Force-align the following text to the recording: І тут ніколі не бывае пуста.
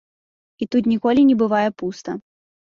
І 0.61 0.67
тут 0.77 0.89
ніколі 0.93 1.27
не 1.29 1.37
бывае 1.45 1.69
пуста. 1.85 2.19